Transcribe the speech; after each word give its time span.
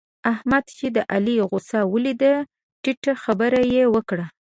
احمد 0.33 0.65
چې 0.77 0.85
د 0.95 0.97
علي 1.13 1.35
غوسه 1.49 1.79
وليده؛ 1.93 2.33
ټيټه 2.83 3.13
خبره 3.23 3.59
يې 3.73 3.83
وکړه. 3.95 4.25